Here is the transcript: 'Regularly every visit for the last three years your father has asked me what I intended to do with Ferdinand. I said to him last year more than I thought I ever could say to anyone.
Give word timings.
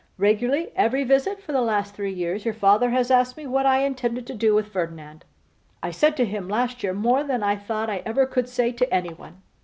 'Regularly 0.17 0.71
every 0.75 1.03
visit 1.03 1.39
for 1.39 1.51
the 1.51 1.61
last 1.61 1.93
three 1.93 2.11
years 2.11 2.43
your 2.43 2.55
father 2.55 2.89
has 2.89 3.11
asked 3.11 3.37
me 3.37 3.45
what 3.45 3.67
I 3.67 3.81
intended 3.83 4.25
to 4.25 4.33
do 4.33 4.55
with 4.55 4.71
Ferdinand. 4.73 5.25
I 5.83 5.91
said 5.91 6.17
to 6.17 6.25
him 6.25 6.49
last 6.49 6.81
year 6.81 6.91
more 6.95 7.23
than 7.23 7.43
I 7.43 7.55
thought 7.55 7.87
I 7.87 8.01
ever 8.03 8.25
could 8.25 8.49
say 8.49 8.71
to 8.71 8.91
anyone. 8.91 9.43